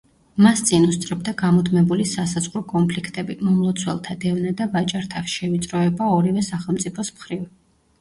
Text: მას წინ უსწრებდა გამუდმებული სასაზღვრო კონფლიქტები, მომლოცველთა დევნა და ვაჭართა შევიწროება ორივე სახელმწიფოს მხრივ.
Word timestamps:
მას 0.43 0.61
წინ 0.69 0.85
უსწრებდა 0.87 1.33
გამუდმებული 1.41 2.07
სასაზღვრო 2.13 2.63
კონფლიქტები, 2.73 3.37
მომლოცველთა 3.51 4.19
დევნა 4.27 4.57
და 4.65 4.71
ვაჭართა 4.75 5.27
შევიწროება 5.37 6.13
ორივე 6.19 6.49
სახელმწიფოს 6.53 7.17
მხრივ. 7.19 7.51